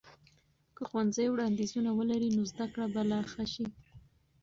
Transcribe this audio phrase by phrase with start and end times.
[0.75, 3.65] که ښوونځي وړاندیزونه ولري، نو زده کړه به لا ښه سي.